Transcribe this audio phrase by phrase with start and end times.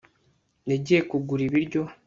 [0.71, 1.81] yagiye kugura ibiryo